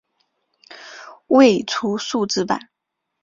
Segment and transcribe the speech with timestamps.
[1.27, 2.69] 未出数字版。